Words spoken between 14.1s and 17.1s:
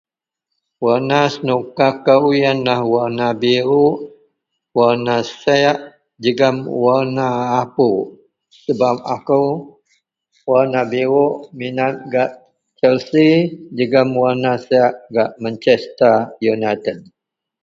warna sek gak manchester united